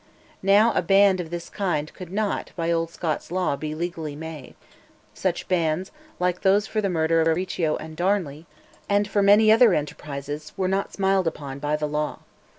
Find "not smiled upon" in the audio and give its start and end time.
10.67-11.59